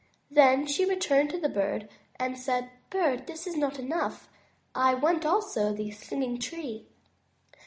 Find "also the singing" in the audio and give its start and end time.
5.27-6.39